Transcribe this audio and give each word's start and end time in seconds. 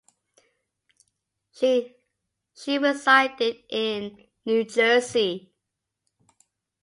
She 1.51 1.93
resided 2.79 3.57
in 3.69 4.25
New 4.47 4.63
Jersey. 4.63 5.53